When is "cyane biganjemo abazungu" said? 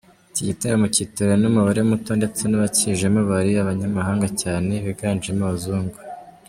4.41-5.97